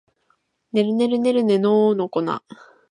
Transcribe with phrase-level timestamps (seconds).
[0.73, 2.23] ねるねるねるねの一の粉